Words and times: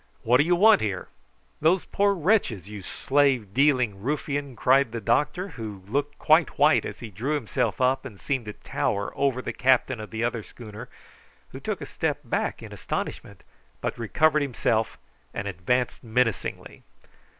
"What 0.23 0.37
do 0.37 0.43
you 0.43 0.55
want 0.55 0.81
here?" 0.81 1.09
"Those 1.61 1.85
poor 1.85 2.15
wretches, 2.15 2.67
you 2.67 2.81
slave 2.81 3.53
dealing 3.53 4.01
ruffian," 4.01 4.55
cried 4.55 4.91
the 4.93 4.99
doctor, 4.99 5.49
who 5.49 5.83
looked 5.87 6.17
quite 6.17 6.57
white 6.57 6.85
as 6.85 7.01
he 7.01 7.11
drew 7.11 7.35
himself 7.35 7.79
up 7.79 8.03
and 8.03 8.19
seemed 8.19 8.45
to 8.45 8.53
tower 8.53 9.13
over 9.15 9.43
the 9.43 9.53
captain 9.53 9.99
of 9.99 10.09
the 10.09 10.23
other 10.23 10.41
schooner, 10.41 10.89
who 11.51 11.59
took 11.59 11.81
a 11.81 11.85
step 11.85 12.21
back 12.23 12.63
in 12.63 12.73
astonishment, 12.73 13.43
but 13.79 13.95
recovered 13.95 14.41
himself 14.41 14.97
directly 15.33 15.39
and 15.39 15.47
advanced 15.47 16.03
menacingly. 16.03 16.81